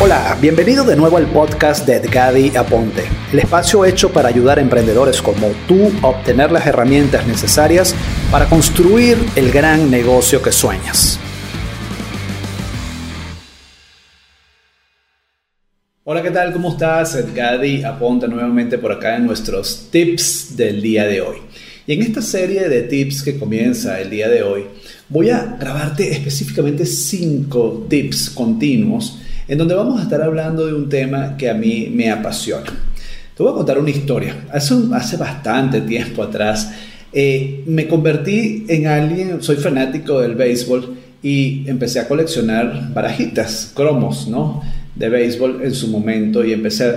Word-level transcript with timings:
Hola, 0.00 0.38
bienvenido 0.40 0.84
de 0.84 0.94
nuevo 0.94 1.16
al 1.16 1.26
podcast 1.26 1.84
de 1.84 1.96
Edgadi 1.96 2.56
Aponte, 2.56 3.02
el 3.32 3.40
espacio 3.40 3.84
hecho 3.84 4.12
para 4.12 4.28
ayudar 4.28 4.58
a 4.58 4.62
emprendedores 4.62 5.20
como 5.20 5.48
tú 5.66 5.90
a 6.02 6.06
obtener 6.06 6.52
las 6.52 6.68
herramientas 6.68 7.26
necesarias 7.26 7.96
para 8.30 8.48
construir 8.48 9.18
el 9.34 9.50
gran 9.50 9.90
negocio 9.90 10.40
que 10.40 10.52
sueñas. 10.52 11.18
Hola, 16.04 16.22
¿qué 16.22 16.30
tal? 16.30 16.52
¿Cómo 16.52 16.70
estás? 16.70 17.16
Edgadi 17.16 17.82
Aponte 17.82 18.28
nuevamente 18.28 18.78
por 18.78 18.92
acá 18.92 19.16
en 19.16 19.26
nuestros 19.26 19.88
tips 19.90 20.56
del 20.56 20.80
día 20.80 21.06
de 21.08 21.22
hoy. 21.22 21.38
Y 21.88 21.94
en 21.94 22.02
esta 22.02 22.22
serie 22.22 22.68
de 22.68 22.82
tips 22.82 23.24
que 23.24 23.36
comienza 23.36 24.00
el 24.00 24.10
día 24.10 24.28
de 24.28 24.44
hoy, 24.44 24.64
voy 25.08 25.30
a 25.30 25.56
grabarte 25.58 26.12
específicamente 26.12 26.86
cinco 26.86 27.84
tips 27.90 28.30
continuos 28.30 29.18
en 29.48 29.56
donde 29.56 29.74
vamos 29.74 29.98
a 29.98 30.02
estar 30.02 30.20
hablando 30.20 30.66
de 30.66 30.74
un 30.74 30.88
tema 30.88 31.36
que 31.36 31.48
a 31.48 31.54
mí 31.54 31.90
me 31.92 32.10
apasiona. 32.10 32.66
Te 33.34 33.42
voy 33.42 33.52
a 33.52 33.56
contar 33.56 33.78
una 33.78 33.90
historia. 33.90 34.34
Hace, 34.52 34.74
bastante 35.16 35.80
tiempo 35.80 36.22
atrás 36.22 36.70
eh, 37.12 37.62
me 37.66 37.88
convertí 37.88 38.66
en 38.68 38.86
alguien, 38.86 39.42
soy 39.42 39.56
fanático 39.56 40.20
del 40.20 40.34
béisbol 40.34 40.96
y 41.22 41.68
empecé 41.68 42.00
a 42.00 42.08
coleccionar 42.08 42.92
barajitas, 42.92 43.72
cromos, 43.74 44.28
¿no? 44.28 44.62
De 44.94 45.08
béisbol 45.08 45.62
en 45.62 45.74
su 45.74 45.88
momento 45.88 46.44
y 46.44 46.52
empecé 46.52 46.92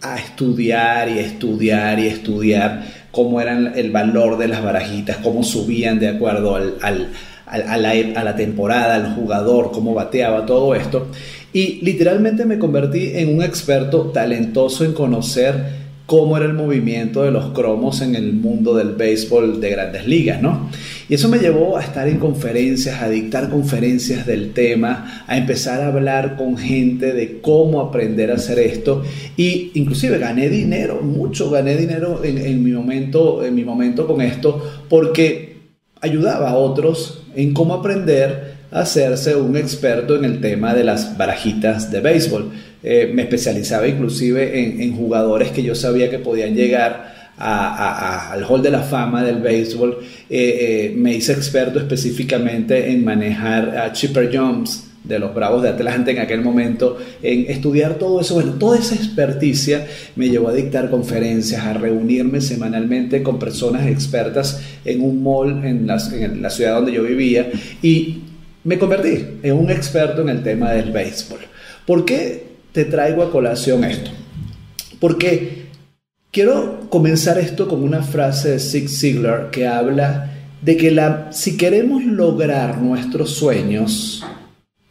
a 0.00 0.16
estudiar 0.16 1.10
y 1.10 1.18
estudiar 1.18 1.98
y 1.98 2.06
estudiar 2.06 2.84
cómo 3.10 3.40
eran 3.40 3.72
el 3.76 3.90
valor 3.90 4.38
de 4.38 4.48
las 4.48 4.62
barajitas, 4.62 5.18
cómo 5.18 5.42
subían 5.42 5.98
de 5.98 6.08
acuerdo 6.08 6.54
al, 6.54 7.08
a 7.46 8.24
la 8.24 8.36
temporada, 8.36 8.94
al 8.94 9.14
jugador, 9.14 9.72
cómo 9.72 9.92
bateaba, 9.92 10.46
todo 10.46 10.74
esto. 10.74 11.08
Y 11.52 11.80
literalmente 11.82 12.44
me 12.44 12.58
convertí 12.58 13.12
en 13.14 13.34
un 13.34 13.42
experto 13.42 14.10
talentoso 14.12 14.84
en 14.84 14.92
conocer 14.92 15.80
cómo 16.10 16.36
era 16.36 16.46
el 16.46 16.54
movimiento 16.54 17.22
de 17.22 17.30
los 17.30 17.52
cromos 17.52 18.02
en 18.02 18.16
el 18.16 18.32
mundo 18.32 18.74
del 18.74 18.96
béisbol 18.96 19.60
de 19.60 19.70
grandes 19.70 20.08
ligas, 20.08 20.42
¿no? 20.42 20.68
Y 21.08 21.14
eso 21.14 21.28
me 21.28 21.38
llevó 21.38 21.76
a 21.76 21.82
estar 21.82 22.08
en 22.08 22.18
conferencias, 22.18 23.00
a 23.00 23.08
dictar 23.08 23.48
conferencias 23.48 24.26
del 24.26 24.52
tema, 24.52 25.24
a 25.28 25.36
empezar 25.36 25.80
a 25.80 25.86
hablar 25.86 26.36
con 26.36 26.56
gente 26.56 27.12
de 27.12 27.40
cómo 27.40 27.80
aprender 27.80 28.32
a 28.32 28.34
hacer 28.34 28.58
esto 28.58 29.04
y 29.36 29.70
inclusive 29.74 30.18
gané 30.18 30.48
dinero, 30.48 31.00
mucho 31.00 31.48
gané 31.48 31.76
dinero 31.76 32.20
en, 32.24 32.60
mi 32.60 32.72
momento, 32.72 33.44
en 33.44 33.54
mi 33.54 33.64
momento 33.64 34.08
con 34.08 34.20
esto, 34.20 34.60
porque 34.88 35.58
ayudaba 36.00 36.50
a 36.50 36.54
otros 36.56 37.22
en 37.36 37.54
cómo 37.54 37.74
aprender 37.74 38.59
hacerse 38.70 39.36
un 39.36 39.56
experto 39.56 40.16
en 40.16 40.24
el 40.24 40.40
tema 40.40 40.74
de 40.74 40.84
las 40.84 41.16
barajitas 41.16 41.90
de 41.90 42.00
béisbol. 42.00 42.50
Eh, 42.82 43.10
me 43.12 43.22
especializaba 43.22 43.86
inclusive 43.88 44.82
en, 44.82 44.96
jugadores 44.96 45.50
que 45.50 45.62
yo 45.62 45.74
sabía 45.74 46.10
que 46.10 46.18
podían 46.18 46.54
llegar 46.54 47.20
al 47.36 48.44
Hall 48.44 48.62
de 48.62 48.70
la 48.70 48.82
Fama 48.82 49.22
del 49.24 49.40
béisbol. 49.40 49.98
Eh, 50.28 50.90
eh, 50.90 50.94
me 50.96 51.14
hice 51.14 51.32
experto 51.32 51.78
específicamente 51.78 52.90
en 52.90 53.04
manejar 53.04 53.76
a 53.76 53.92
Chipper 53.92 54.30
Jones 54.32 54.84
de 55.02 55.18
los 55.18 55.34
Bravos 55.34 55.62
de 55.62 55.70
Atlanta 55.70 56.10
en 56.10 56.18
aquel 56.18 56.42
momento, 56.42 56.98
en 57.22 57.50
estudiar 57.50 57.94
todo 57.94 58.20
eso. 58.20 58.34
Bueno, 58.34 58.52
toda 58.52 58.78
esa 58.78 58.94
experticia 58.94 59.86
me 60.14 60.28
llevó 60.28 60.48
a 60.48 60.52
dictar 60.52 60.90
conferencias, 60.90 61.64
a 61.64 61.72
reunirme 61.72 62.40
semanalmente 62.42 63.22
con 63.22 63.38
personas 63.38 63.86
expertas 63.86 64.62
en 64.84 65.00
un 65.00 65.22
mall 65.22 65.64
en 65.64 65.86
la, 65.86 65.98
en 66.12 66.42
la 66.42 66.50
ciudad 66.50 66.74
donde 66.74 66.92
yo 66.92 67.02
vivía 67.02 67.50
y 67.82 68.18
me 68.64 68.78
convertí 68.78 69.38
en 69.42 69.56
un 69.56 69.70
experto 69.70 70.22
en 70.22 70.28
el 70.28 70.42
tema 70.42 70.72
del 70.72 70.92
béisbol. 70.92 71.40
¿Por 71.86 72.04
qué 72.04 72.46
te 72.72 72.84
traigo 72.84 73.22
a 73.22 73.30
colación 73.30 73.84
esto? 73.84 74.10
Porque 74.98 75.66
quiero 76.30 76.88
comenzar 76.90 77.38
esto 77.38 77.68
con 77.68 77.82
una 77.82 78.02
frase 78.02 78.52
de 78.52 78.58
Zig 78.58 78.88
Ziglar 78.88 79.50
que 79.50 79.66
habla 79.66 80.30
de 80.60 80.76
que 80.76 80.90
la, 80.90 81.28
si 81.32 81.56
queremos 81.56 82.04
lograr 82.04 82.78
nuestros 82.78 83.30
sueños 83.30 84.22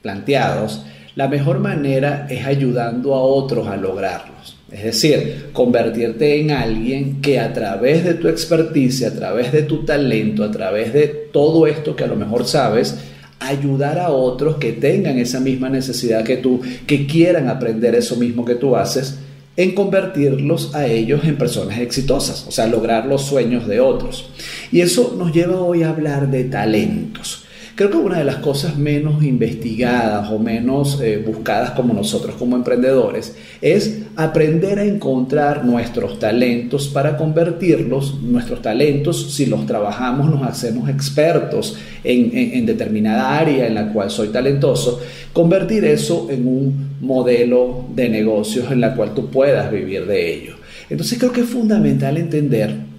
planteados, 0.01 0.83
la 1.15 1.27
mejor 1.27 1.59
manera 1.59 2.27
es 2.29 2.45
ayudando 2.45 3.13
a 3.13 3.21
otros 3.21 3.67
a 3.67 3.77
lograrlos. 3.77 4.57
Es 4.71 4.83
decir, 4.83 5.49
convertirte 5.51 6.39
en 6.39 6.51
alguien 6.51 7.21
que 7.21 7.39
a 7.39 7.53
través 7.53 8.03
de 8.03 8.13
tu 8.13 8.27
experticia, 8.27 9.09
a 9.09 9.13
través 9.13 9.51
de 9.51 9.63
tu 9.63 9.83
talento, 9.83 10.43
a 10.43 10.51
través 10.51 10.93
de 10.93 11.07
todo 11.07 11.65
esto 11.67 11.95
que 11.95 12.03
a 12.03 12.07
lo 12.07 12.15
mejor 12.15 12.45
sabes, 12.45 12.97
ayudar 13.39 13.99
a 13.99 14.09
otros 14.09 14.57
que 14.57 14.73
tengan 14.73 15.17
esa 15.17 15.39
misma 15.39 15.69
necesidad 15.69 16.23
que 16.23 16.37
tú, 16.37 16.61
que 16.85 17.07
quieran 17.07 17.47
aprender 17.47 17.95
eso 17.95 18.15
mismo 18.15 18.45
que 18.45 18.55
tú 18.55 18.75
haces, 18.75 19.19
en 19.55 19.75
convertirlos 19.75 20.73
a 20.73 20.87
ellos 20.87 21.21
en 21.25 21.37
personas 21.37 21.79
exitosas, 21.79 22.45
o 22.47 22.51
sea, 22.51 22.67
lograr 22.67 23.05
los 23.05 23.25
sueños 23.25 23.67
de 23.67 23.81
otros. 23.81 24.29
Y 24.71 24.81
eso 24.81 25.15
nos 25.17 25.33
lleva 25.33 25.59
hoy 25.59 25.83
a 25.83 25.89
hablar 25.89 26.29
de 26.29 26.45
talentos. 26.45 27.43
Creo 27.79 27.91
que 27.91 27.95
una 27.97 28.17
de 28.17 28.25
las 28.25 28.39
cosas 28.39 28.77
menos 28.77 29.23
investigadas 29.23 30.29
o 30.31 30.37
menos 30.37 30.99
eh, 31.01 31.23
buscadas 31.25 31.71
como 31.71 31.93
nosotros 31.93 32.35
como 32.35 32.57
emprendedores 32.57 33.37
es 33.61 33.99
aprender 34.17 34.79
a 34.79 34.83
encontrar 34.83 35.63
nuestros 35.63 36.19
talentos 36.19 36.89
para 36.89 37.15
convertirlos, 37.15 38.21
nuestros 38.21 38.61
talentos, 38.61 39.33
si 39.33 39.45
los 39.45 39.65
trabajamos, 39.65 40.29
nos 40.29 40.43
hacemos 40.43 40.89
expertos 40.89 41.77
en, 42.03 42.37
en 42.53 42.65
determinada 42.65 43.39
área 43.39 43.65
en 43.65 43.75
la 43.75 43.93
cual 43.93 44.11
soy 44.11 44.27
talentoso, 44.27 44.99
convertir 45.31 45.85
eso 45.85 46.27
en 46.29 46.49
un 46.49 46.89
modelo 46.99 47.85
de 47.95 48.09
negocios 48.09 48.69
en 48.73 48.81
la 48.81 48.93
cual 48.93 49.13
tú 49.13 49.29
puedas 49.29 49.71
vivir 49.71 50.05
de 50.05 50.33
ello. 50.33 50.55
Entonces 50.89 51.17
creo 51.17 51.31
que 51.31 51.41
es 51.41 51.49
fundamental 51.49 52.17
entender 52.17 52.89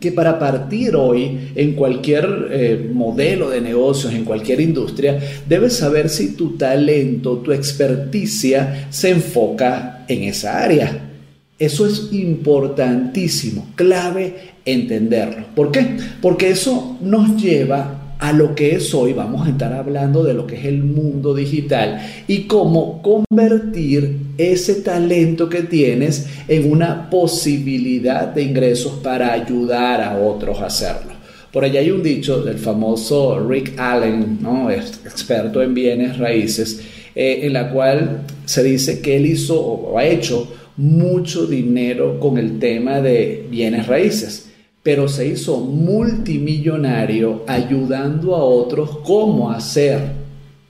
que 0.00 0.12
para 0.12 0.38
partir 0.38 0.94
hoy 0.94 1.50
en 1.54 1.72
cualquier 1.72 2.48
eh, 2.50 2.90
modelo 2.92 3.50
de 3.50 3.60
negocios, 3.60 4.12
en 4.12 4.24
cualquier 4.24 4.60
industria, 4.60 5.18
debes 5.48 5.74
saber 5.74 6.08
si 6.08 6.34
tu 6.34 6.56
talento, 6.56 7.38
tu 7.38 7.52
experticia 7.52 8.88
se 8.90 9.10
enfoca 9.10 10.04
en 10.08 10.24
esa 10.24 10.62
área. 10.62 11.10
Eso 11.58 11.86
es 11.86 12.08
importantísimo, 12.12 13.68
clave 13.74 14.34
entenderlo. 14.66 15.46
¿Por 15.54 15.70
qué? 15.70 15.96
Porque 16.20 16.50
eso 16.50 16.98
nos 17.00 17.42
lleva 17.42 18.05
a 18.18 18.32
lo 18.32 18.54
que 18.54 18.74
es 18.74 18.94
hoy, 18.94 19.12
vamos 19.12 19.46
a 19.46 19.50
estar 19.50 19.72
hablando 19.72 20.24
de 20.24 20.34
lo 20.34 20.46
que 20.46 20.56
es 20.56 20.64
el 20.64 20.82
mundo 20.82 21.34
digital 21.34 22.00
y 22.26 22.42
cómo 22.42 23.02
convertir 23.02 24.18
ese 24.38 24.76
talento 24.76 25.48
que 25.48 25.62
tienes 25.62 26.26
en 26.48 26.70
una 26.70 27.10
posibilidad 27.10 28.28
de 28.28 28.42
ingresos 28.42 29.00
para 29.02 29.32
ayudar 29.32 30.00
a 30.00 30.18
otros 30.18 30.60
a 30.60 30.66
hacerlo. 30.66 31.12
Por 31.52 31.64
allá 31.64 31.80
hay 31.80 31.90
un 31.90 32.02
dicho 32.02 32.42
del 32.42 32.58
famoso 32.58 33.40
Rick 33.46 33.78
Allen, 33.78 34.38
¿no? 34.40 34.70
experto 34.70 35.62
en 35.62 35.74
bienes 35.74 36.18
raíces, 36.18 36.82
eh, 37.14 37.40
en 37.42 37.52
la 37.52 37.70
cual 37.70 38.22
se 38.44 38.62
dice 38.62 39.00
que 39.00 39.16
él 39.16 39.26
hizo 39.26 39.60
o 39.60 39.98
ha 39.98 40.04
hecho 40.04 40.52
mucho 40.76 41.46
dinero 41.46 42.20
con 42.20 42.36
el 42.36 42.58
tema 42.58 43.00
de 43.00 43.46
bienes 43.50 43.86
raíces 43.86 44.45
pero 44.86 45.08
se 45.08 45.26
hizo 45.26 45.58
multimillonario 45.58 47.42
ayudando 47.48 48.36
a 48.36 48.44
otros 48.44 48.98
cómo 48.98 49.50
hacer 49.50 49.98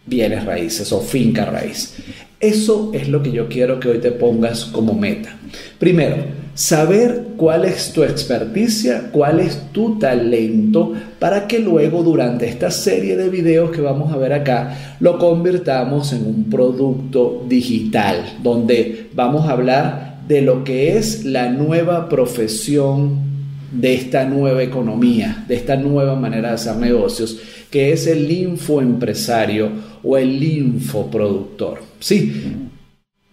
bienes 0.07 0.43
raíces 0.47 0.91
o 0.91 1.03
finca 1.03 1.45
raíz. 1.45 1.97
Eso 2.41 2.93
es 2.95 3.11
lo 3.11 3.23
que 3.23 3.31
yo 3.31 3.47
quiero 3.47 3.79
que 3.79 3.91
hoy 3.91 3.99
te 3.99 4.13
pongas 4.13 4.65
como 4.65 4.95
meta. 4.95 5.37
Primero, 5.79 6.17
saber 6.55 7.27
cuál 7.37 7.67
es 7.67 7.93
tu 7.93 8.05
experticia, 8.05 9.11
cuál 9.13 9.39
es 9.39 9.71
tu 9.73 9.99
talento, 9.99 10.95
para 11.19 11.47
que 11.47 11.59
luego 11.59 12.03
durante 12.03 12.49
esta 12.49 12.71
serie 12.71 13.19
de 13.19 13.29
videos 13.29 13.71
que 13.71 13.83
vamos 13.83 14.15
a 14.15 14.17
ver 14.17 14.33
acá, 14.33 14.97
lo 14.99 15.19
convirtamos 15.19 16.15
en 16.15 16.27
un 16.27 16.45
producto 16.49 17.45
digital, 17.47 18.39
donde 18.43 19.11
vamos 19.13 19.47
a 19.47 19.53
hablar 19.53 20.23
de 20.27 20.41
lo 20.41 20.65
que 20.65 20.97
es 20.97 21.27
la 21.27 21.51
nueva 21.51 22.09
profesión 22.09 23.36
de 23.71 23.95
esta 23.95 24.25
nueva 24.25 24.63
economía, 24.63 25.45
de 25.49 25.57
esta 25.57 25.77
nueva 25.77 26.15
manera 26.17 26.49
de 26.49 26.55
hacer 26.55 26.77
negocios, 26.77 27.39
que 27.71 27.93
es 27.93 28.07
el 28.07 28.31
infoempresario 28.31 29.71
o 30.03 30.17
el 30.17 30.43
infoproductor. 30.43 31.81
Sí, 31.99 32.33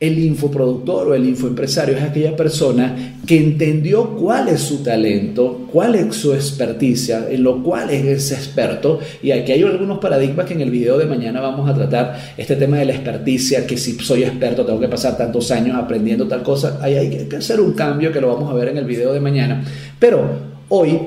el 0.04 0.20
infoproductor 0.20 1.08
o 1.08 1.16
el 1.16 1.26
infoempresario 1.26 1.96
es 1.96 2.04
aquella 2.04 2.36
persona 2.36 3.16
que 3.26 3.38
entendió 3.38 4.18
cuál 4.18 4.50
es 4.50 4.60
su 4.60 4.84
talento, 4.84 5.70
cuál 5.72 5.96
es 5.96 6.14
su 6.14 6.34
experticia, 6.34 7.28
en 7.30 7.42
lo 7.42 7.64
cual 7.64 7.90
es 7.90 8.34
experto. 8.34 9.00
Y 9.22 9.32
aquí 9.32 9.54
hay 9.54 9.64
algunos 9.64 10.00
paradigmas 10.00 10.46
que 10.46 10.56
en 10.56 10.62
el 10.62 10.72
video 10.72 10.98
de 10.98 11.06
mañana 11.06 11.40
vamos 11.40 11.70
a 11.70 11.74
tratar. 11.74 12.34
Este 12.36 12.58
tema 12.58 12.80
de 12.80 12.86
la 12.86 12.92
experticia, 12.92 13.66
que 13.66 13.78
si 13.78 13.94
soy 13.94 14.24
experto 14.24 14.66
tengo 14.66 14.82
que 14.82 14.90
pasar 14.90 15.16
tantos 15.16 15.50
años 15.52 15.78
aprendiendo 15.78 16.28
tal 16.28 16.44
cosa. 16.44 16.80
Ahí 16.82 16.96
hay 16.96 17.28
que 17.30 17.38
hacer 17.38 17.62
un 17.62 17.72
cambio 17.72 18.12
que 18.12 18.20
lo 18.20 18.28
vamos 18.28 18.52
a 18.52 18.54
ver 18.56 18.68
en 18.68 18.80
el 18.80 18.86
video 18.86 19.14
de 19.14 19.22
mañana. 19.22 19.64
Pero 20.00 20.22
hoy 20.68 21.00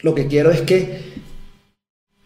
lo 0.00 0.14
que 0.14 0.26
quiero 0.28 0.50
es 0.50 0.62
que 0.62 1.12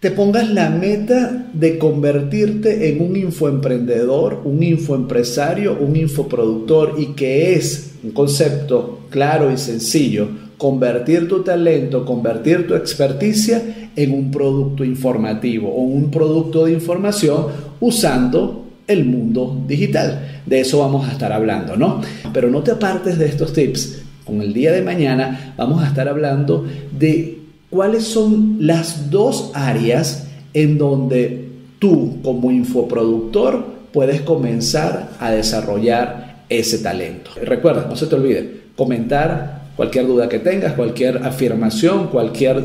te 0.00 0.12
pongas 0.12 0.48
la 0.50 0.70
meta 0.70 1.46
de 1.52 1.76
convertirte 1.76 2.88
en 2.88 3.02
un 3.02 3.16
infoemprendedor, 3.16 4.42
un 4.44 4.62
infoempresario, 4.62 5.76
un 5.80 5.96
infoproductor 5.96 6.94
y 6.98 7.06
que 7.14 7.54
es 7.54 7.94
un 8.04 8.12
concepto 8.12 9.00
claro 9.10 9.52
y 9.52 9.56
sencillo, 9.56 10.28
convertir 10.56 11.26
tu 11.26 11.42
talento, 11.42 12.04
convertir 12.04 12.68
tu 12.68 12.76
experticia 12.76 13.90
en 13.96 14.12
un 14.12 14.30
producto 14.30 14.84
informativo 14.84 15.68
o 15.68 15.82
un 15.82 16.12
producto 16.12 16.66
de 16.66 16.72
información 16.72 17.46
usando 17.80 18.66
el 18.86 19.04
mundo 19.04 19.64
digital. 19.66 20.42
De 20.46 20.60
eso 20.60 20.78
vamos 20.78 21.08
a 21.08 21.12
estar 21.12 21.32
hablando, 21.32 21.76
¿no? 21.76 22.00
Pero 22.32 22.50
no 22.50 22.62
te 22.62 22.70
apartes 22.70 23.18
de 23.18 23.26
estos 23.26 23.52
tips. 23.52 24.02
Con 24.24 24.42
el 24.42 24.52
día 24.52 24.70
de 24.70 24.82
mañana 24.82 25.54
vamos 25.56 25.82
a 25.82 25.88
estar 25.88 26.06
hablando 26.06 26.66
de 26.96 27.38
cuáles 27.70 28.04
son 28.04 28.58
las 28.60 29.10
dos 29.10 29.50
áreas 29.54 30.28
en 30.54 30.78
donde 30.78 31.48
tú 31.78 32.18
como 32.22 32.50
infoproductor 32.50 33.64
puedes 33.92 34.20
comenzar 34.22 35.10
a 35.20 35.30
desarrollar 35.30 36.44
ese 36.48 36.78
talento. 36.78 37.30
Recuerda, 37.42 37.86
no 37.88 37.96
se 37.96 38.06
te 38.06 38.14
olvide, 38.14 38.60
comentar 38.76 39.68
cualquier 39.76 40.06
duda 40.06 40.28
que 40.28 40.38
tengas, 40.38 40.74
cualquier 40.74 41.24
afirmación, 41.24 42.08
cualquier 42.08 42.64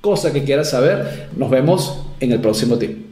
cosa 0.00 0.32
que 0.32 0.44
quieras 0.44 0.70
saber. 0.70 1.28
Nos 1.36 1.50
vemos 1.50 2.04
en 2.20 2.32
el 2.32 2.40
próximo 2.40 2.76
tip. 2.76 3.11